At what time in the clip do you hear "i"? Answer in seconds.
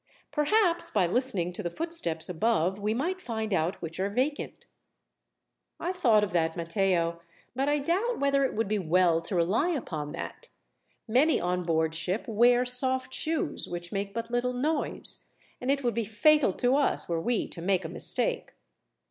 5.79-5.91, 7.69-7.77